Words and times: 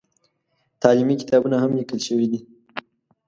تعلیمي 0.81 1.15
کتابونه 1.21 1.55
هم 1.63 1.71
لیکل 1.79 1.99
شوي 2.07 2.27
دي. 2.31 2.39